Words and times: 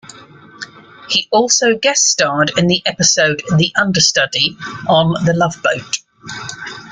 He 1.09 1.27
also 1.31 1.77
guest-starred 1.77 2.53
in 2.57 2.65
the 2.65 2.81
episode 2.87 3.43
"The 3.57 3.71
Understudy" 3.75 4.57
on 4.87 5.13
"The 5.25 5.33
Love 5.33 5.61
Boat". 5.61 5.99